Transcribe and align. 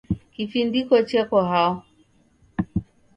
Kifindiko 0.33 0.95
cheko 1.09 1.37
hao? 1.49 1.73